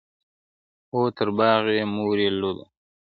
o 0.97 0.99
تر 1.17 1.29
باغ 1.37 1.63
ئې 1.75 1.81
مورۍ 1.93 2.27
لو 2.39 2.51
ده. 2.57 2.65